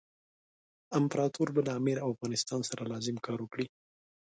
[0.99, 3.65] امپراطور به له امیر او افغانستان سره لازم کار وکړي.